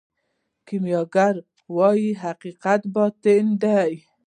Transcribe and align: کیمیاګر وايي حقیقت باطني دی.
کیمیاګر 0.67 1.35
وايي 1.75 2.11
حقیقت 2.23 2.81
باطني 2.95 3.51
دی. 3.63 3.91